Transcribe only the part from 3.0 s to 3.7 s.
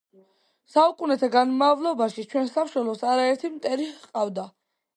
არაერთი